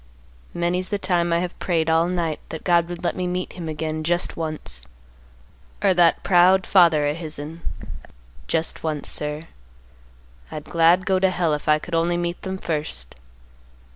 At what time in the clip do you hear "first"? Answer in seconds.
12.57-13.13